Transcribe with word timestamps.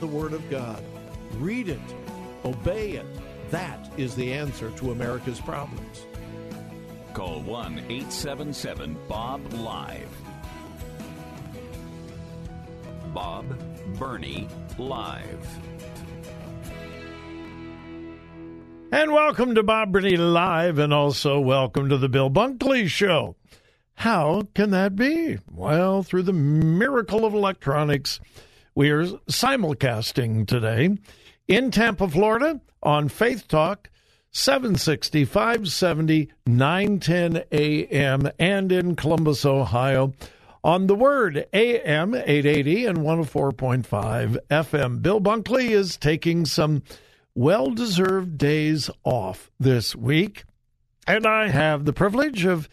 The 0.00 0.06
Word 0.06 0.32
of 0.32 0.48
God. 0.50 0.82
Read 1.38 1.68
it, 1.68 1.80
obey 2.44 2.92
it. 2.92 3.06
That 3.50 3.90
is 3.96 4.14
the 4.14 4.32
answer 4.32 4.70
to 4.72 4.90
America's 4.90 5.40
problems. 5.40 6.06
Call 7.12 7.40
1 7.42 7.78
877 7.78 8.98
Bob 9.08 9.52
Live. 9.52 10.08
Bob 13.12 13.46
Burney 13.96 14.48
Live. 14.78 15.58
And 18.90 19.12
welcome 19.12 19.54
to 19.54 19.62
Bob 19.62 19.92
Burney 19.92 20.16
Live, 20.16 20.78
and 20.78 20.92
also 20.92 21.38
welcome 21.38 21.88
to 21.88 21.96
the 21.96 22.08
Bill 22.08 22.30
Bunkley 22.30 22.88
Show. 22.88 23.36
How 23.94 24.48
can 24.54 24.70
that 24.70 24.96
be? 24.96 25.38
Well, 25.50 26.02
through 26.02 26.24
the 26.24 26.32
miracle 26.32 27.24
of 27.24 27.32
electronics, 27.32 28.18
we 28.74 28.90
are 28.90 29.04
simulcasting 29.28 30.46
today 30.46 30.96
in 31.46 31.70
Tampa, 31.70 32.08
Florida 32.08 32.60
on 32.82 33.08
Faith 33.08 33.46
Talk 33.46 33.88
760 34.32 35.24
570 35.24 36.32
910 36.46 37.44
AM 37.52 38.30
and 38.38 38.72
in 38.72 38.96
Columbus, 38.96 39.46
Ohio 39.46 40.12
on 40.64 40.88
the 40.88 40.94
Word 40.96 41.46
AM 41.52 42.14
880 42.14 42.86
and 42.86 42.98
104.5 42.98 44.38
FM. 44.50 45.02
Bill 45.02 45.20
Bunkley 45.20 45.70
is 45.70 45.96
taking 45.96 46.44
some 46.44 46.82
well 47.34 47.70
deserved 47.70 48.38
days 48.38 48.90
off 49.04 49.52
this 49.60 49.94
week, 49.94 50.44
and 51.06 51.26
I 51.26 51.48
have 51.48 51.84
the 51.84 51.92
privilege 51.92 52.44
of 52.44 52.68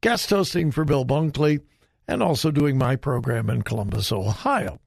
guest 0.00 0.30
hosting 0.30 0.72
for 0.72 0.84
Bill 0.84 1.04
Bunkley 1.04 1.60
and 2.08 2.24
also 2.24 2.50
doing 2.50 2.76
my 2.76 2.96
program 2.96 3.48
in 3.48 3.62
Columbus, 3.62 4.10
Ohio. 4.10 4.80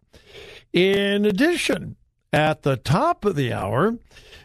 In 0.78 1.26
addition, 1.26 1.96
at 2.32 2.62
the 2.62 2.78
top 2.78 3.26
of 3.26 3.36
the 3.36 3.52
hour, 3.52 3.98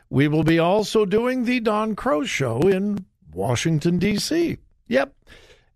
we 0.08 0.28
will 0.28 0.44
be 0.44 0.58
also 0.58 1.04
doing 1.04 1.44
the 1.44 1.60
Don 1.60 1.94
Crow 1.94 2.24
Show 2.24 2.60
in 2.60 3.04
Washington, 3.34 3.98
D.C. 3.98 4.56
Yep. 4.88 5.14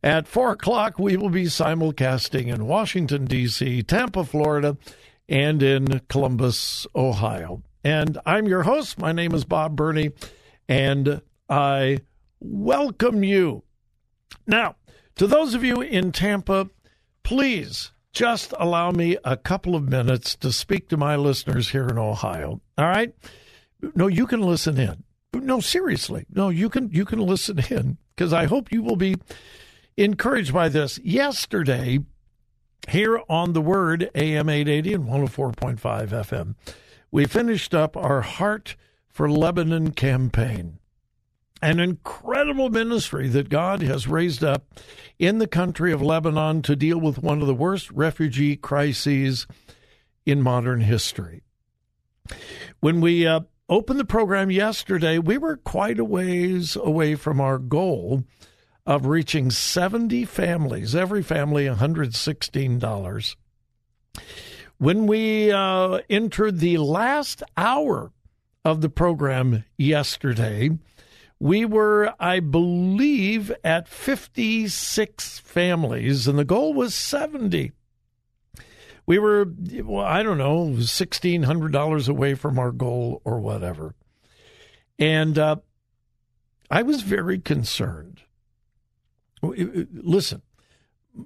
At 0.02 0.26
4 0.26 0.52
o'clock, 0.52 0.98
we 0.98 1.18
will 1.18 1.28
be 1.28 1.44
simulcasting 1.44 2.46
in 2.46 2.66
Washington, 2.66 3.26
D.C., 3.26 3.82
Tampa, 3.82 4.24
Florida, 4.24 4.78
and 5.28 5.62
in 5.62 6.00
Columbus, 6.08 6.86
Ohio. 6.96 7.62
And 7.84 8.16
I'm 8.24 8.48
your 8.48 8.62
host. 8.62 8.98
My 8.98 9.12
name 9.12 9.34
is 9.34 9.44
Bob 9.44 9.76
Burney, 9.76 10.12
and 10.70 11.20
I 11.50 11.98
welcome 12.40 13.22
you. 13.22 13.62
Now, 14.46 14.76
to 15.16 15.26
those 15.26 15.52
of 15.52 15.62
you 15.62 15.82
in 15.82 16.12
Tampa, 16.12 16.70
please 17.24 17.92
just 18.16 18.54
allow 18.58 18.90
me 18.92 19.18
a 19.26 19.36
couple 19.36 19.76
of 19.76 19.90
minutes 19.90 20.34
to 20.36 20.50
speak 20.50 20.88
to 20.88 20.96
my 20.96 21.16
listeners 21.16 21.68
here 21.68 21.86
in 21.86 21.98
Ohio. 21.98 22.62
All 22.78 22.86
right? 22.86 23.14
No, 23.94 24.06
you 24.06 24.26
can 24.26 24.40
listen 24.40 24.80
in. 24.80 25.04
No, 25.34 25.60
seriously. 25.60 26.24
No, 26.30 26.48
you 26.48 26.70
can 26.70 26.88
you 26.90 27.04
can 27.04 27.18
listen 27.18 27.58
in 27.68 27.98
because 28.14 28.32
I 28.32 28.46
hope 28.46 28.72
you 28.72 28.82
will 28.82 28.96
be 28.96 29.16
encouraged 29.98 30.54
by 30.54 30.70
this. 30.70 30.98
Yesterday, 31.00 31.98
here 32.88 33.20
on 33.28 33.52
the 33.52 33.60
Word 33.60 34.08
AM 34.14 34.48
880 34.48 34.94
and 34.94 35.04
104.5 35.04 35.78
FM, 36.08 36.54
we 37.10 37.26
finished 37.26 37.74
up 37.74 37.98
our 37.98 38.22
Heart 38.22 38.76
for 39.10 39.30
Lebanon 39.30 39.90
campaign 39.90 40.78
an 41.62 41.80
incredible 41.80 42.68
ministry 42.68 43.28
that 43.28 43.48
God 43.48 43.82
has 43.82 44.06
raised 44.06 44.44
up 44.44 44.66
in 45.18 45.38
the 45.38 45.46
country 45.46 45.92
of 45.92 46.02
Lebanon 46.02 46.62
to 46.62 46.76
deal 46.76 46.98
with 46.98 47.22
one 47.22 47.40
of 47.40 47.46
the 47.46 47.54
worst 47.54 47.90
refugee 47.90 48.56
crises 48.56 49.46
in 50.24 50.42
modern 50.42 50.80
history. 50.82 51.42
When 52.80 53.00
we 53.00 53.26
uh, 53.26 53.40
opened 53.68 53.98
the 53.98 54.04
program 54.04 54.50
yesterday, 54.50 55.18
we 55.18 55.38
were 55.38 55.56
quite 55.56 55.98
a 55.98 56.04
ways 56.04 56.76
away 56.76 57.14
from 57.14 57.40
our 57.40 57.58
goal 57.58 58.24
of 58.84 59.06
reaching 59.06 59.50
70 59.50 60.24
families, 60.26 60.94
every 60.94 61.22
family 61.22 61.64
$116. 61.66 63.36
When 64.78 65.06
we 65.06 65.50
uh, 65.50 66.00
entered 66.10 66.60
the 66.60 66.78
last 66.78 67.42
hour 67.56 68.12
of 68.64 68.82
the 68.82 68.90
program 68.90 69.64
yesterday, 69.78 70.70
we 71.38 71.64
were, 71.64 72.14
I 72.18 72.40
believe, 72.40 73.52
at 73.62 73.88
56 73.88 75.38
families, 75.40 76.26
and 76.26 76.38
the 76.38 76.44
goal 76.44 76.72
was 76.72 76.94
70. 76.94 77.72
We 79.04 79.18
were, 79.18 79.46
well, 79.84 80.04
I 80.04 80.22
don't 80.22 80.38
know, 80.38 80.66
$1,600 80.66 82.08
away 82.08 82.34
from 82.34 82.58
our 82.58 82.72
goal 82.72 83.20
or 83.24 83.38
whatever. 83.40 83.94
And 84.98 85.38
uh, 85.38 85.56
I 86.70 86.82
was 86.82 87.02
very 87.02 87.38
concerned. 87.38 88.22
Listen, 89.42 90.42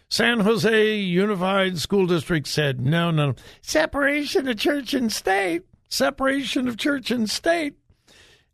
San 0.10 0.42
Jose 0.42 0.96
Unified 0.96 1.80
School 1.80 2.06
District 2.06 2.48
said, 2.48 2.80
no, 2.82 3.10
no, 3.12 3.36
separation 3.62 4.48
of 4.48 4.58
church 4.58 4.94
and 4.94 5.12
state, 5.12 5.64
separation 5.90 6.68
of 6.68 6.78
church 6.78 7.10
and 7.12 7.30
state. 7.30 7.76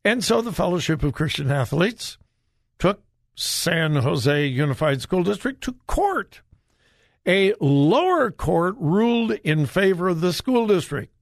And 0.06 0.24
so 0.24 0.42
the 0.42 0.54
Fellowship 0.54 1.04
of 1.04 1.14
Christian 1.14 1.52
Athletes 1.52 2.18
took 2.78 3.04
San 3.36 3.96
Jose 3.96 4.46
Unified 4.48 5.02
School 5.02 5.24
District 5.24 5.62
to 5.64 5.76
court. 5.88 6.42
A 7.26 7.54
lower 7.60 8.32
court 8.32 8.76
ruled 8.80 9.32
in 9.44 9.66
favor 9.66 10.08
of 10.08 10.22
the 10.22 10.34
school 10.34 10.68
district. 10.68 11.14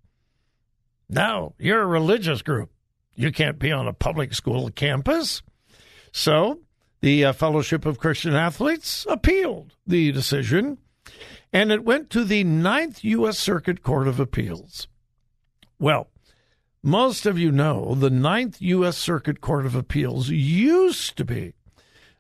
Now, 1.10 1.54
you're 1.58 1.82
a 1.82 1.88
religious 1.88 2.42
group. 2.42 2.70
You 3.16 3.32
can't 3.32 3.58
be 3.58 3.72
on 3.72 3.88
a 3.88 3.94
public 3.94 4.34
school 4.34 4.70
campus. 4.70 5.42
So, 6.12 6.60
the 7.02 7.26
uh, 7.26 7.34
Fellowship 7.34 7.86
of 7.86 8.00
Christian 8.00 8.34
Athletes 8.34 9.06
appealed 9.10 9.74
the 9.86 10.12
decision, 10.12 10.78
and 11.54 11.72
it 11.72 11.84
went 11.84 12.10
to 12.12 12.24
the 12.24 12.44
Ninth 12.44 13.04
U.S. 13.04 13.38
Circuit 13.38 13.84
Court 13.84 14.08
of 14.08 14.20
Appeals. 14.20 14.88
Well, 15.80 16.08
most 16.84 17.26
of 17.26 17.38
you 17.38 17.52
know 17.52 17.96
the 17.96 18.10
Ninth 18.10 18.62
U.S. 18.62 18.98
Circuit 18.98 19.42
Court 19.42 19.66
of 19.66 19.76
Appeals 19.76 20.30
used 20.30 21.18
to 21.18 21.26
be 21.26 21.54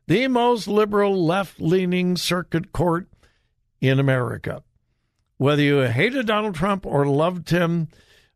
the 0.07 0.27
most 0.27 0.67
liberal 0.67 1.25
left 1.25 1.59
leaning 1.59 2.15
circuit 2.15 2.71
court 2.71 3.07
in 3.81 3.99
America. 3.99 4.63
Whether 5.37 5.61
you 5.61 5.79
hated 5.81 6.27
Donald 6.27 6.55
Trump 6.55 6.85
or 6.85 7.05
loved 7.05 7.49
him, 7.49 7.89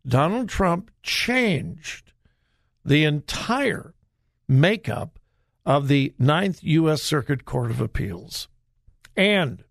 Donald 0.05 0.49
Trump 0.49 0.91
changed 1.01 2.13
the 2.83 3.03
entire 3.05 3.93
makeup 4.47 5.17
of 5.65 5.87
the 5.87 6.13
Ninth 6.17 6.63
U.S. 6.63 7.01
Circuit 7.01 7.45
Court 7.45 7.71
of 7.71 7.81
Appeals. 7.81 8.47
And 9.15 9.63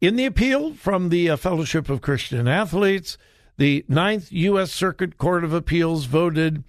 in 0.00 0.16
the 0.16 0.26
appeal 0.26 0.74
from 0.74 1.08
the 1.08 1.30
uh, 1.30 1.36
Fellowship 1.36 1.88
of 1.88 2.00
Christian 2.00 2.48
Athletes, 2.48 3.18
the 3.56 3.84
Ninth 3.88 4.32
U.S. 4.32 4.72
Circuit 4.72 5.18
Court 5.18 5.44
of 5.44 5.52
Appeals 5.52 6.06
voted 6.06 6.64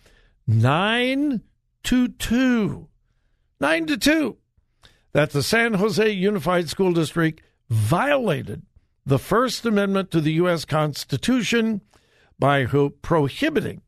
9 0.47 1.41
to 1.83 2.07
2. 2.07 2.87
9 3.59 3.85
to 3.85 3.97
2. 3.97 4.37
That 5.13 5.31
the 5.31 5.43
San 5.43 5.75
Jose 5.75 6.09
Unified 6.09 6.69
School 6.69 6.93
District 6.93 7.41
violated 7.69 8.63
the 9.05 9.19
First 9.19 9.65
Amendment 9.65 10.11
to 10.11 10.21
the 10.21 10.33
U.S. 10.33 10.65
Constitution 10.65 11.81
by 12.37 12.65
prohibiting 12.65 13.81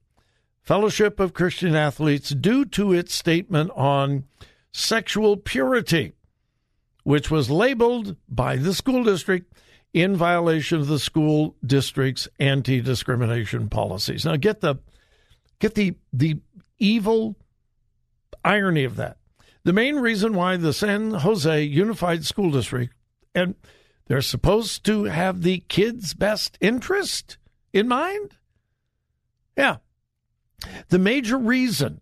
Fellowship 0.67 1.21
of 1.21 1.33
Christian 1.33 1.77
Athletes 1.77 2.31
due 2.31 2.65
to 2.65 2.91
its 2.91 3.15
statement 3.15 3.71
on 3.73 4.25
sexual 4.73 5.37
purity, 5.37 6.11
which 7.05 7.31
was 7.31 7.49
labeled 7.49 8.17
by 8.27 8.57
the 8.57 8.73
school 8.73 9.05
district 9.05 9.53
in 9.93 10.13
violation 10.13 10.81
of 10.81 10.87
the 10.87 10.99
school 10.99 11.55
district's 11.65 12.27
anti-discrimination 12.37 13.69
policies. 13.69 14.25
Now 14.25 14.35
get 14.35 14.59
the 14.59 14.75
get 15.59 15.75
the 15.75 15.95
the 16.11 16.41
evil 16.77 17.37
irony 18.43 18.83
of 18.83 18.97
that. 18.97 19.19
The 19.63 19.71
main 19.71 19.95
reason 19.95 20.33
why 20.33 20.57
the 20.57 20.73
San 20.73 21.11
Jose 21.11 21.63
Unified 21.63 22.25
School 22.25 22.51
District 22.51 22.93
and 23.33 23.55
they're 24.07 24.21
supposed 24.21 24.83
to 24.83 25.05
have 25.05 25.43
the 25.43 25.59
kids' 25.69 26.13
best 26.13 26.57
interest 26.59 27.37
in 27.71 27.87
mind? 27.87 28.33
Yeah. 29.55 29.77
The 30.89 30.99
major 30.99 31.37
reason 31.37 32.01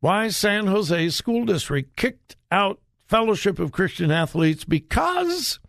why 0.00 0.28
San 0.28 0.66
Jose 0.66 1.10
School 1.10 1.44
District 1.44 1.96
kicked 1.96 2.36
out 2.50 2.80
Fellowship 3.06 3.58
of 3.58 3.72
Christian 3.72 4.10
Athletes 4.10 4.64
because 4.64 5.60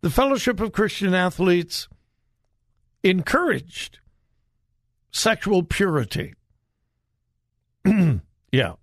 the 0.00 0.10
Fellowship 0.10 0.60
of 0.60 0.72
Christian 0.72 1.14
Athletes 1.14 1.88
encouraged 3.02 4.00
sexual 5.10 5.62
purity. 5.62 6.34
yeah. 8.52 8.74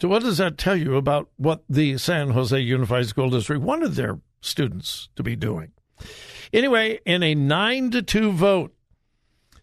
So, 0.00 0.08
what 0.08 0.22
does 0.22 0.38
that 0.38 0.58
tell 0.58 0.76
you 0.76 0.96
about 0.96 1.28
what 1.36 1.62
the 1.68 1.96
San 1.98 2.30
Jose 2.30 2.58
Unified 2.58 3.06
School 3.06 3.30
District 3.30 3.62
wanted 3.62 3.92
their 3.92 4.18
students 4.40 5.08
to 5.16 5.22
be 5.22 5.36
doing? 5.36 5.72
Anyway, 6.52 6.98
in 7.06 7.22
a 7.22 7.34
9 7.34 7.90
to 7.92 8.02
2 8.02 8.32
vote, 8.32 8.74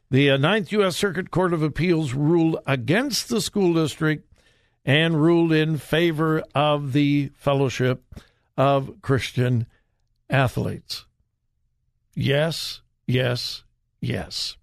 the 0.10 0.32
uh, 0.32 0.38
Ninth 0.38 0.72
U.S. 0.72 0.96
Circuit 0.96 1.32
Court 1.32 1.54
of 1.54 1.62
Appeals 1.62 2.14
ruled 2.14 2.58
against 2.66 3.30
the 3.30 3.42
school 3.42 3.74
district 3.74 4.26
and 4.86 5.22
ruled 5.22 5.52
in 5.52 5.78
favor 5.78 6.44
of 6.56 6.94
the 6.94 7.32
Fellowship 7.36 8.04
of 8.58 9.02
Christian 9.02 9.68
athletes. 10.30 11.06
Yes, 12.16 12.82
yes, 13.06 13.64
yes. 14.02 14.58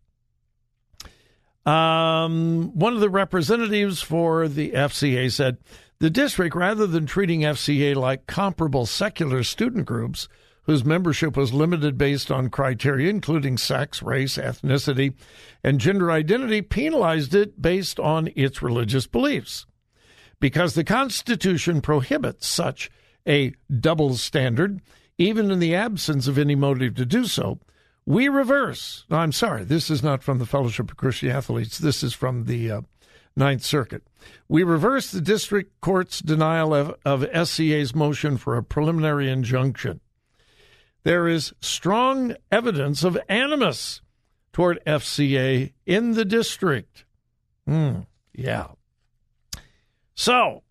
Um, 1.65 2.71
one 2.75 2.95
of 2.95 3.01
the 3.01 3.11
representatives 3.11 4.01
for 4.03 4.47
the 4.49 4.73
FCA 4.73 5.33
said 5.33 5.59
the 5.99 6.11
district, 6.11 6.55
rather 6.55 6.87
than 6.87 7.07
treating 7.07 7.41
FCA 7.41 7.97
like 7.97 8.27
comparable 8.27 8.87
secular 8.87 9.43
student 9.43 9.87
groups 9.87 10.29
whose 10.67 10.85
membership 10.85 11.37
was 11.37 11.55
limited 11.55 11.97
based 11.97 12.31
on 12.31 12.51
criteria 12.51 13.09
including 13.09 13.57
sex, 13.57 14.03
race, 14.03 14.37
ethnicity, 14.37 15.15
and 15.65 15.81
gender 15.81 16.11
identity, 16.11 16.61
penalized 16.61 17.35
it 17.35 17.63
based 17.63 17.99
on 18.01 18.29
its 18.37 18.63
religious 18.63 19.07
beliefs. 19.07 19.67
Because 20.41 20.75
the 20.75 20.85
Constitution 20.85 21.81
prohibits 21.81 22.47
such 22.47 22.91
a 23.27 23.55
double 23.81 24.15
standard, 24.17 24.81
even 25.19 25.51
in 25.51 25.61
the 25.61 25.75
absence 25.75 26.27
of 26.27 26.37
any 26.37 26.55
motive 26.55 26.95
to 26.97 27.07
do 27.07 27.25
so, 27.25 27.59
we 28.05 28.29
reverse. 28.29 29.05
I'm 29.11 29.33
sorry, 29.33 29.65
this 29.65 29.91
is 29.91 30.03
not 30.03 30.23
from 30.23 30.39
the 30.39 30.47
Fellowship 30.47 30.91
of 30.91 30.97
Christian 30.97 31.31
Athletes. 31.31 31.79
This 31.79 32.03
is 32.03 32.13
from 32.13 32.45
the 32.45 32.71
uh, 32.71 32.81
Ninth 33.37 33.63
Circuit. 33.63 34.03
We 34.49 34.63
reverse 34.63 35.11
the 35.11 35.21
district 35.21 35.81
court's 35.81 36.21
denial 36.21 36.75
of, 36.75 36.97
of 37.05 37.23
FCA's 37.23 37.95
motion 37.95 38.37
for 38.37 38.57
a 38.57 38.63
preliminary 38.63 39.29
injunction. 39.31 40.01
There 41.07 41.29
is 41.29 41.55
strong 41.61 42.35
evidence 42.51 43.05
of 43.05 43.17
animus 43.29 44.01
toward 44.53 44.83
FCA 44.85 45.73
in 45.87 46.15
the 46.15 46.25
district. 46.25 47.05
Hmm, 47.65 48.01
yeah. 48.35 48.71
So, 50.17 50.65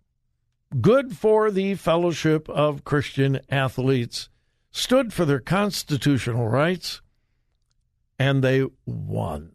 good 0.78 1.16
for 1.16 1.50
the 1.50 1.74
Fellowship 1.76 2.50
of 2.50 2.84
Christian 2.84 3.40
Athletes, 3.48 4.28
stood 4.70 5.14
for 5.14 5.24
their 5.24 5.40
constitutional 5.40 6.48
rights, 6.48 7.00
and 8.18 8.44
they 8.44 8.66
won. 8.84 9.52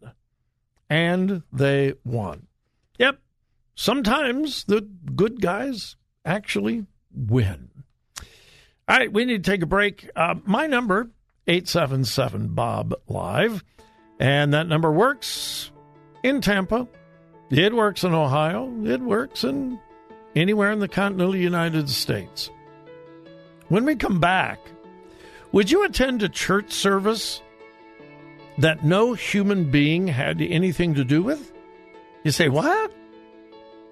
And 0.90 1.44
they 1.52 1.92
won. 2.04 2.48
Yep, 2.98 3.20
sometimes 3.76 4.64
the 4.64 4.80
good 4.80 5.40
guys 5.40 5.94
actually 6.24 6.86
win. 7.14 7.70
All 8.88 8.96
right, 8.96 9.12
we 9.12 9.24
need 9.24 9.44
to 9.44 9.50
take 9.50 9.62
a 9.62 9.66
break. 9.66 10.10
Uh, 10.16 10.34
my 10.44 10.66
number, 10.66 11.10
877 11.46 12.48
Bob 12.48 12.94
Live, 13.08 13.62
and 14.18 14.52
that 14.54 14.66
number 14.66 14.90
works 14.90 15.70
in 16.22 16.40
Tampa. 16.40 16.88
It 17.50 17.74
works 17.74 18.02
in 18.02 18.12
Ohio. 18.14 18.72
It 18.84 19.00
works 19.00 19.44
in 19.44 19.78
anywhere 20.34 20.72
in 20.72 20.78
the 20.78 20.88
continental 20.88 21.36
United 21.36 21.88
States. 21.88 22.50
When 23.68 23.84
we 23.84 23.94
come 23.94 24.20
back, 24.20 24.58
would 25.52 25.70
you 25.70 25.84
attend 25.84 26.22
a 26.22 26.28
church 26.28 26.72
service 26.72 27.40
that 28.58 28.84
no 28.84 29.12
human 29.12 29.70
being 29.70 30.08
had 30.08 30.40
anything 30.40 30.94
to 30.94 31.04
do 31.04 31.22
with? 31.22 31.52
You 32.24 32.30
say, 32.30 32.48
what? 32.48 32.92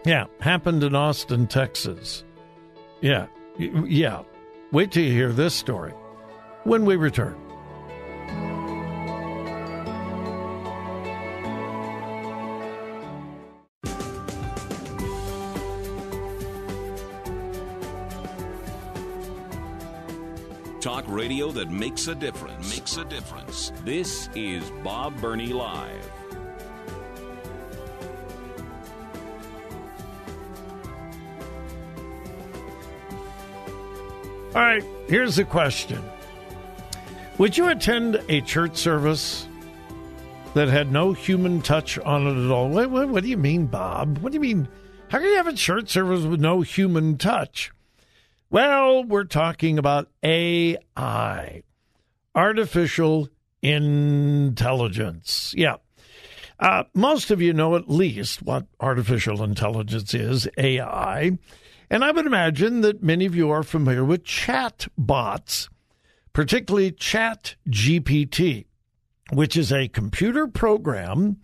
Yeah, 0.05 0.27
happened 0.41 0.83
in 0.83 0.95
Austin, 0.95 1.47
Texas. 1.47 2.25
Yeah, 3.01 3.27
yeah. 3.59 4.23
Wait 4.73 4.93
till 4.93 5.03
you 5.03 5.11
hear 5.11 5.33
this 5.33 5.53
story 5.53 5.93
when 6.63 6.85
we 6.85 6.95
return. 6.95 7.35
Talk 20.81 21.05
radio 21.09 21.51
that 21.51 21.69
makes 21.69 22.07
a 22.07 22.15
difference. 22.15 22.71
Makes 22.71 22.97
a 22.97 23.05
difference. 23.05 23.73
This 23.85 24.29
is 24.37 24.71
Bob 24.85 25.21
Burney 25.21 25.53
Live. 25.53 26.20
All 34.53 34.63
right, 34.63 34.85
here's 35.07 35.37
the 35.37 35.45
question 35.45 36.03
Would 37.39 37.57
you 37.57 37.69
attend 37.69 38.21
a 38.29 38.41
church 38.41 38.77
service 38.77 39.47
that 40.55 40.67
had 40.67 40.91
no 40.91 41.13
human 41.13 41.63
touch 41.63 42.01
on 42.01 42.27
it 42.27 42.45
at 42.45 42.51
all? 42.51 42.69
What, 42.69 42.91
what, 42.91 43.09
what, 43.11 43.23
do 43.23 43.29
you 43.29 43.37
mean, 43.37 43.67
Bob? 43.67 44.19
What 44.19 44.33
do 44.33 44.35
you 44.35 44.41
mean? 44.41 44.67
How 45.09 45.19
can 45.19 45.29
you 45.29 45.37
have 45.37 45.47
a 45.47 45.53
church 45.53 45.91
service 45.91 46.25
with 46.25 46.41
no 46.41 46.63
human 46.63 47.17
touch? 47.17 47.71
Well, 48.51 49.05
we're 49.05 49.23
talking 49.23 49.79
about 49.79 50.11
AI, 50.25 51.63
artificial 52.35 53.29
intelligence. 53.63 55.55
Yeah. 55.57 55.77
Uh, 56.59 56.85
most 56.93 57.31
of 57.31 57.41
you 57.41 57.53
know 57.53 57.77
at 57.77 57.89
least 57.89 58.43
what 58.43 58.67
artificial 58.81 59.45
intelligence 59.45 60.13
is, 60.13 60.49
AI. 60.59 61.39
And 61.91 62.05
I 62.05 62.13
would 62.13 62.27
imagine 62.27 62.83
that 62.83 63.03
many 63.03 63.27
of 63.27 63.35
you 63.35 63.51
are 63.51 63.65
familiar 63.65 64.05
with 64.05 64.23
chat 64.23 64.87
bots, 64.97 65.69
particularly 66.33 66.93
Chat 66.93 67.57
GPT, 67.69 68.67
which 69.33 69.57
is 69.57 69.73
a 69.73 69.89
computer 69.89 70.47
program 70.47 71.39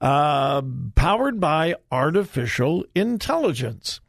uh, 0.00 0.62
powered 0.96 1.38
by 1.38 1.76
artificial 1.92 2.84
intelligence. 2.94 4.00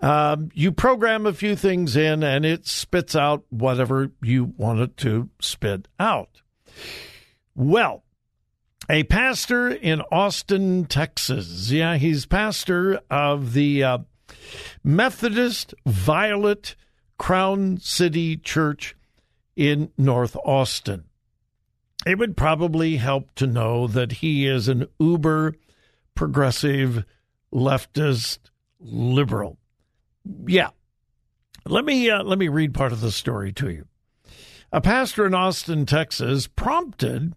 Uh, 0.00 0.36
you 0.54 0.72
program 0.72 1.26
a 1.26 1.32
few 1.32 1.54
things 1.56 1.96
in 1.96 2.22
and 2.22 2.46
it 2.46 2.66
spits 2.66 3.14
out 3.14 3.44
whatever 3.50 4.10
you 4.22 4.44
want 4.56 4.80
it 4.80 4.96
to 4.96 5.28
spit 5.40 5.88
out. 5.98 6.40
Well, 7.54 8.04
a 8.88 9.02
pastor 9.04 9.68
in 9.68 10.00
Austin, 10.10 10.86
Texas. 10.86 11.70
Yeah, 11.70 11.96
he's 11.96 12.24
pastor 12.26 13.00
of 13.10 13.52
the 13.52 13.84
uh, 13.84 13.98
Methodist 14.82 15.74
Violet 15.86 16.74
Crown 17.18 17.78
City 17.78 18.36
Church 18.36 18.96
in 19.56 19.90
North 19.98 20.36
Austin. 20.44 21.04
It 22.06 22.18
would 22.18 22.36
probably 22.36 22.96
help 22.96 23.34
to 23.34 23.46
know 23.46 23.86
that 23.86 24.12
he 24.12 24.46
is 24.46 24.68
an 24.68 24.86
uber 24.98 25.54
progressive 26.14 27.04
leftist 27.52 28.38
liberal. 28.80 29.58
Yeah. 30.46 30.70
Let 31.66 31.84
me 31.84 32.08
uh, 32.08 32.22
let 32.22 32.38
me 32.38 32.48
read 32.48 32.72
part 32.72 32.92
of 32.92 33.02
the 33.02 33.12
story 33.12 33.52
to 33.54 33.70
you. 33.70 33.86
A 34.72 34.80
pastor 34.80 35.26
in 35.26 35.34
Austin, 35.34 35.84
Texas, 35.84 36.46
prompted 36.46 37.34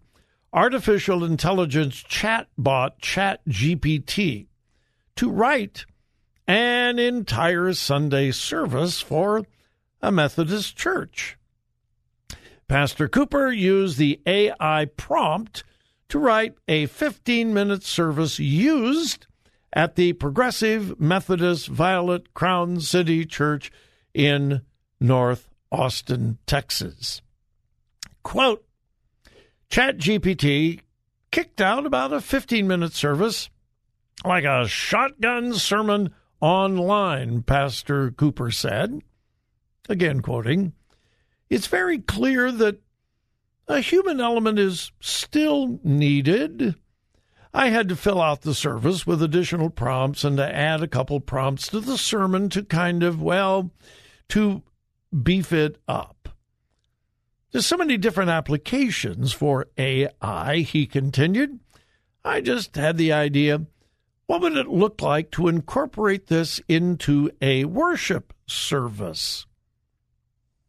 artificial 0.52 1.24
intelligence 1.24 2.02
chatbot 2.02 3.00
ChatGPT 3.02 4.46
to 5.16 5.30
write 5.30 5.84
an 6.46 6.98
entire 6.98 7.72
Sunday 7.72 8.30
service 8.30 9.00
for 9.00 9.44
a 10.02 10.12
Methodist 10.12 10.76
church. 10.76 11.38
Pastor 12.68 13.08
Cooper 13.08 13.50
used 13.50 13.98
the 13.98 14.20
AI 14.26 14.86
prompt 14.96 15.64
to 16.08 16.18
write 16.18 16.54
a 16.68 16.86
15 16.86 17.52
minute 17.52 17.82
service 17.82 18.38
used 18.38 19.26
at 19.72 19.96
the 19.96 20.12
Progressive 20.12 21.00
Methodist 21.00 21.68
Violet 21.68 22.32
Crown 22.34 22.80
City 22.80 23.24
Church 23.24 23.72
in 24.12 24.62
North 25.00 25.48
Austin, 25.72 26.38
Texas. 26.46 27.20
Quote 28.22 28.64
ChatGPT 29.70 30.80
kicked 31.30 31.60
out 31.60 31.84
about 31.84 32.12
a 32.12 32.20
15 32.20 32.66
minute 32.66 32.92
service 32.92 33.50
like 34.24 34.44
a 34.44 34.68
shotgun 34.68 35.52
sermon 35.54 36.14
online, 36.40 37.42
Pastor 37.42 38.10
Cooper 38.10 38.50
said. 38.50 39.00
Again, 39.88 40.20
quoting, 40.20 40.72
it's 41.50 41.66
very 41.66 41.98
clear 41.98 42.50
that 42.50 42.80
a 43.68 43.80
human 43.80 44.20
element 44.20 44.58
is 44.58 44.92
still 45.00 45.78
needed. 45.82 46.74
I 47.52 47.68
had 47.68 47.88
to 47.88 47.96
fill 47.96 48.20
out 48.20 48.42
the 48.42 48.54
service 48.54 49.06
with 49.06 49.22
additional 49.22 49.70
prompts 49.70 50.24
and 50.24 50.36
to 50.38 50.54
add 50.54 50.82
a 50.82 50.88
couple 50.88 51.20
prompts 51.20 51.68
to 51.68 51.80
the 51.80 51.96
sermon 51.96 52.48
to 52.50 52.64
kind 52.64 53.02
of, 53.02 53.22
well, 53.22 53.70
to 54.30 54.62
beef 55.22 55.52
it 55.52 55.78
up. 55.86 56.28
There's 57.52 57.66
so 57.66 57.76
many 57.76 57.96
different 57.96 58.30
applications 58.30 59.32
for 59.32 59.68
AI, 59.78 60.56
he 60.58 60.86
continued. 60.86 61.60
I 62.24 62.40
just 62.40 62.74
had 62.74 62.96
the 62.96 63.12
idea 63.12 63.66
what 64.26 64.40
would 64.40 64.56
it 64.56 64.68
look 64.68 65.02
like 65.02 65.30
to 65.32 65.48
incorporate 65.48 66.28
this 66.28 66.60
into 66.68 67.30
a 67.42 67.64
worship 67.64 68.32
service? 68.46 69.46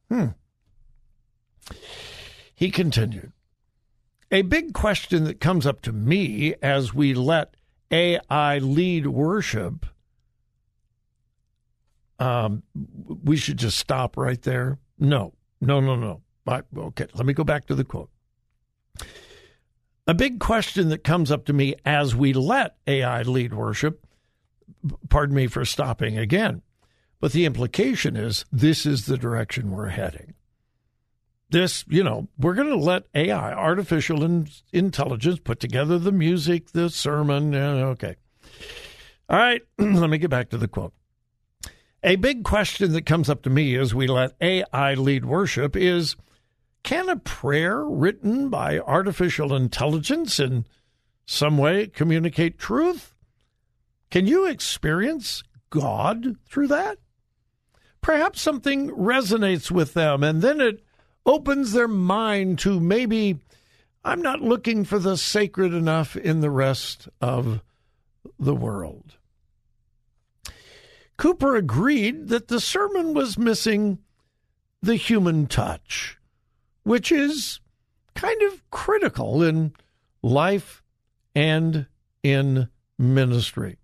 Hmm. 0.09 0.27
He 2.53 2.69
continued. 2.69 3.31
A 4.31 4.41
big 4.41 4.73
question 4.73 5.23
that 5.25 5.39
comes 5.39 5.65
up 5.65 5.81
to 5.81 5.93
me 5.93 6.55
as 6.61 6.93
we 6.93 7.13
let 7.13 7.55
AI 7.91 8.57
lead 8.57 9.07
worship, 9.07 9.85
um, 12.19 12.63
we 13.23 13.37
should 13.37 13.57
just 13.57 13.77
stop 13.77 14.17
right 14.17 14.41
there. 14.41 14.79
No, 14.99 15.33
no, 15.61 15.79
no, 15.79 15.95
no. 15.95 16.21
I, 16.47 16.61
okay, 16.77 17.07
let 17.13 17.25
me 17.25 17.33
go 17.33 17.43
back 17.43 17.65
to 17.67 17.75
the 17.75 17.83
quote. 17.83 18.09
A 20.07 20.13
big 20.13 20.39
question 20.39 20.89
that 20.89 21.03
comes 21.03 21.31
up 21.31 21.45
to 21.45 21.53
me 21.53 21.75
as 21.83 22.15
we 22.15 22.31
let 22.33 22.75
AI 22.87 23.23
lead 23.23 23.53
worship, 23.53 24.05
pardon 25.09 25.35
me 25.35 25.47
for 25.47 25.65
stopping 25.65 26.17
again, 26.17 26.61
but 27.19 27.31
the 27.31 27.45
implication 27.45 28.15
is 28.15 28.45
this 28.51 28.85
is 28.85 29.05
the 29.07 29.17
direction 29.17 29.71
we're 29.71 29.89
heading. 29.89 30.35
this, 31.49 31.85
you 31.87 32.03
know, 32.03 32.27
we're 32.37 32.53
going 32.53 32.69
to 32.69 32.75
let 32.75 33.05
AI, 33.15 33.53
artificial 33.53 34.23
in- 34.23 34.47
intelligence, 34.73 35.39
put 35.39 35.59
together 35.59 35.97
the 35.97 36.11
music, 36.11 36.71
the 36.71 36.89
sermon. 36.89 37.55
Okay. 37.55 38.15
All 39.29 39.37
right, 39.37 39.61
let 39.77 40.09
me 40.09 40.17
get 40.17 40.29
back 40.29 40.49
to 40.49 40.57
the 40.57 40.67
quote. 40.67 40.93
A 42.03 42.15
big 42.17 42.43
question 42.43 42.91
that 42.91 43.05
comes 43.07 43.29
up 43.29 43.41
to 43.43 43.49
me 43.49 43.75
as 43.75 43.95
we 43.95 44.05
let 44.05 44.33
AI 44.39 44.93
lead 44.93 45.25
worship 45.25 45.75
is 45.75 46.15
can 46.85 47.09
a 47.09 47.15
prayer 47.15 47.83
written 47.83 48.49
by 48.49 48.77
artificial 48.77 49.55
intelligence 49.55 50.39
in 50.39 50.65
some 51.25 51.57
way 51.57 51.87
communicate 51.87 52.59
truth? 52.59 53.15
Can 54.11 54.27
you 54.27 54.45
experience 54.45 55.43
God 55.71 56.37
through 56.47 56.67
that? 56.67 56.99
Perhaps 58.01 58.39
something 58.39 58.91
resonates 58.91 59.71
with 59.71 59.95
them 59.95 60.23
and 60.23 60.43
then 60.43 60.61
it 60.61 60.83
opens 61.25 61.71
their 61.71 61.87
mind 61.87 62.59
to 62.59 62.79
maybe 62.79 63.39
I'm 64.03 64.21
not 64.21 64.41
looking 64.41 64.85
for 64.85 64.99
the 64.99 65.17
sacred 65.17 65.73
enough 65.73 66.15
in 66.15 66.41
the 66.41 66.51
rest 66.51 67.09
of 67.19 67.63
the 68.37 68.53
world. 68.53 69.17
Cooper 71.17 71.55
agreed 71.55 72.27
that 72.27 72.47
the 72.47 72.59
sermon 72.59 73.15
was 73.15 73.39
missing 73.39 73.97
the 74.83 74.97
human 74.97 75.47
touch, 75.47 76.19
which 76.85 77.11
is 77.11 77.59
kind 78.13 78.41
of 78.43 78.69
critical 78.69 79.43
in 79.43 79.73
life 80.21 80.81
and 81.35 81.87
in 82.23 82.69
ministry. 82.97 83.77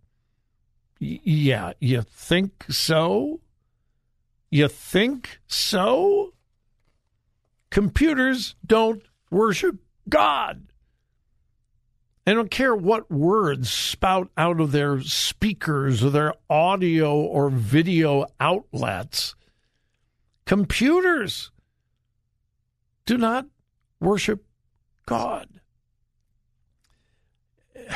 Y- 1.01 1.19
yeah, 1.23 1.73
you 1.79 2.03
think 2.03 2.65
so? 2.69 3.41
You 4.49 4.67
think 4.67 5.39
so? 5.47 6.33
Computers 7.71 8.55
don't 8.65 9.01
worship 9.31 9.77
God. 10.07 10.67
I 12.27 12.33
don't 12.33 12.51
care 12.51 12.75
what 12.75 13.09
words 13.09 13.71
spout 13.71 14.29
out 14.37 14.61
of 14.61 14.71
their 14.71 15.01
speakers 15.01 16.03
or 16.03 16.11
their 16.11 16.35
audio 16.49 17.15
or 17.15 17.49
video 17.49 18.27
outlets. 18.39 19.33
Computers 20.45 21.51
do 23.05 23.17
not 23.17 23.45
worship 23.99 24.43
God. 25.05 25.47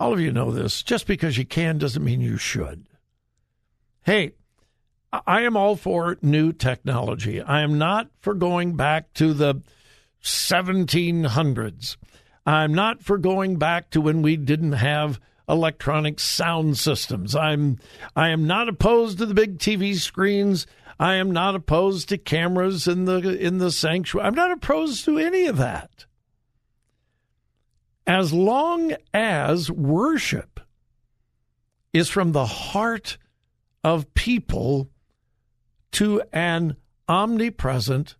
All 0.00 0.12
of 0.12 0.20
you 0.20 0.30
know 0.30 0.52
this. 0.52 0.82
Just 0.82 1.06
because 1.06 1.36
you 1.36 1.44
can 1.44 1.78
doesn't 1.78 2.04
mean 2.04 2.20
you 2.20 2.36
should. 2.36 2.86
Hey, 4.02 4.32
I 5.12 5.42
am 5.42 5.56
all 5.56 5.74
for 5.74 6.18
new 6.22 6.52
technology. 6.52 7.40
I 7.42 7.62
am 7.62 7.78
not 7.78 8.08
for 8.20 8.34
going 8.34 8.76
back 8.76 9.12
to 9.14 9.32
the 9.32 9.62
1700s. 10.22 11.96
I'm 12.46 12.74
not 12.74 13.02
for 13.02 13.18
going 13.18 13.56
back 13.56 13.90
to 13.90 14.00
when 14.00 14.22
we 14.22 14.36
didn't 14.36 14.72
have 14.72 15.20
electronic 15.48 16.20
sound 16.20 16.76
systems. 16.76 17.34
I'm 17.34 17.78
I 18.14 18.28
am 18.28 18.46
not 18.46 18.68
opposed 18.68 19.18
to 19.18 19.26
the 19.26 19.34
big 19.34 19.58
TV 19.58 19.96
screens. 19.96 20.66
I 20.98 21.14
am 21.14 21.30
not 21.30 21.54
opposed 21.54 22.08
to 22.08 22.18
cameras 22.18 22.88
in 22.88 23.04
the 23.04 23.18
in 23.18 23.58
the 23.58 23.70
sanctuary. 23.70 24.26
I'm 24.26 24.34
not 24.34 24.50
opposed 24.50 25.04
to 25.04 25.18
any 25.18 25.46
of 25.46 25.56
that. 25.58 26.06
As 28.06 28.32
long 28.32 28.94
as 29.12 29.70
worship 29.70 30.60
is 31.92 32.08
from 32.08 32.32
the 32.32 32.46
heart 32.46 33.18
of 33.84 34.12
people 34.14 34.90
to 35.92 36.22
an 36.32 36.76
omnipresent, 37.08 38.16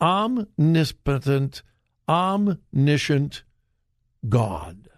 omnipotent, 0.00 1.62
omniscient 2.08 3.42
God. 4.28 4.88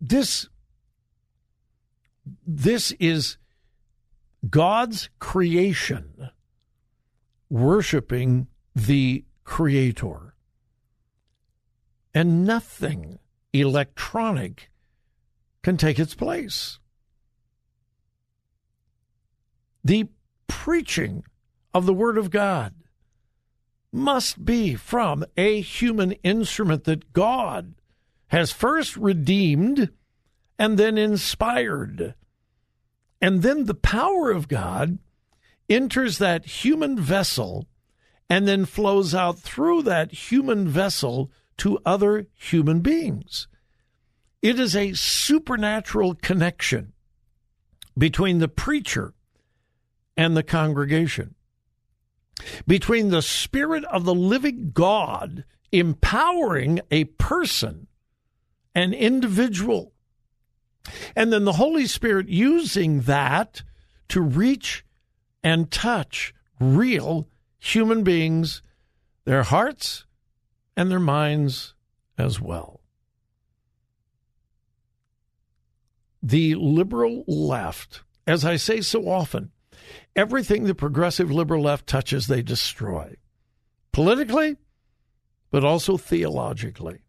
This, 0.00 0.48
this 2.46 2.92
is 2.92 3.36
God's 4.48 5.08
creation 5.18 6.30
worshiping 7.50 8.48
the 8.74 9.24
Creator. 9.44 10.34
And 12.14 12.44
nothing 12.44 13.18
electronic 13.52 14.70
can 15.62 15.76
take 15.76 15.98
its 15.98 16.14
place. 16.14 16.78
The 19.84 20.08
preaching 20.46 21.24
of 21.74 21.86
the 21.86 21.94
Word 21.94 22.18
of 22.18 22.30
God 22.30 22.74
must 23.92 24.44
be 24.44 24.74
from 24.74 25.24
a 25.36 25.60
human 25.60 26.12
instrument 26.22 26.84
that 26.84 27.12
God 27.12 27.74
has 28.28 28.52
first 28.52 28.96
redeemed 28.96 29.90
and 30.62 30.78
then 30.78 30.96
inspired. 30.96 32.14
And 33.20 33.42
then 33.42 33.64
the 33.64 33.74
power 33.74 34.30
of 34.30 34.46
God 34.46 35.00
enters 35.68 36.18
that 36.18 36.46
human 36.46 36.96
vessel 37.00 37.66
and 38.30 38.46
then 38.46 38.64
flows 38.64 39.12
out 39.12 39.40
through 39.40 39.82
that 39.82 40.12
human 40.12 40.68
vessel 40.68 41.32
to 41.56 41.80
other 41.84 42.28
human 42.34 42.78
beings. 42.78 43.48
It 44.40 44.60
is 44.60 44.76
a 44.76 44.92
supernatural 44.92 46.14
connection 46.14 46.92
between 47.98 48.38
the 48.38 48.46
preacher 48.46 49.14
and 50.16 50.36
the 50.36 50.44
congregation 50.44 51.34
between 52.68 53.08
the 53.08 53.22
Spirit 53.22 53.84
of 53.86 54.04
the 54.04 54.14
living 54.14 54.70
God 54.72 55.44
empowering 55.72 56.80
a 56.92 57.04
person, 57.04 57.88
an 58.76 58.94
individual, 58.94 59.91
and 61.14 61.32
then 61.32 61.44
the 61.44 61.54
Holy 61.54 61.86
Spirit 61.86 62.28
using 62.28 63.02
that 63.02 63.62
to 64.08 64.20
reach 64.20 64.84
and 65.42 65.70
touch 65.70 66.34
real 66.60 67.28
human 67.58 68.02
beings, 68.02 68.62
their 69.24 69.42
hearts 69.42 70.04
and 70.76 70.90
their 70.90 71.00
minds 71.00 71.74
as 72.18 72.40
well. 72.40 72.80
The 76.22 76.54
liberal 76.54 77.24
left, 77.26 78.02
as 78.26 78.44
I 78.44 78.56
say 78.56 78.80
so 78.80 79.08
often, 79.08 79.50
Everything 80.14 80.64
the 80.64 80.74
progressive 80.74 81.30
liberal 81.30 81.62
left 81.62 81.86
touches, 81.86 82.26
they 82.26 82.42
destroy. 82.42 83.16
Politically, 83.92 84.56
but 85.50 85.64
also 85.64 85.96
theologically. 85.96 87.02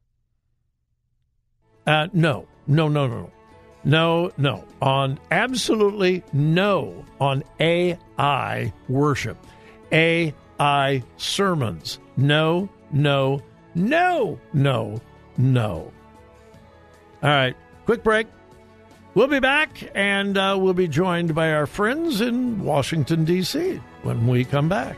Uh, 1.86 2.07
no, 2.13 2.47
no, 2.65 2.88
no, 2.88 3.07
no, 3.07 3.21
no, 3.23 3.31
no. 3.84 4.32
No, 4.38 4.63
on 4.82 5.19
absolutely 5.32 6.24
no 6.34 7.04
on 7.19 7.43
AI 7.60 8.74
worship, 8.89 9.38
AI 9.91 11.04
sermons. 11.17 12.00
No, 12.17 12.69
no, 12.91 13.41
no, 13.76 14.39
no, 14.54 15.02
no. 15.38 15.91
All 17.22 17.30
right, 17.30 17.56
quick 17.86 18.04
break. 18.04 18.28
We'll 19.15 19.28
be 19.28 19.39
back, 19.39 19.91
and 19.93 20.38
uh, 20.38 20.58
we'll 20.60 20.74
be 20.74 20.88
joined 20.88 21.36
by 21.36 21.52
our 21.52 21.67
friends 21.67 22.19
in 22.19 22.63
Washington, 22.63 23.26
D.C. 23.26 23.80
when 24.02 24.26
we 24.26 24.43
come 24.43 24.67
back. 24.67 24.98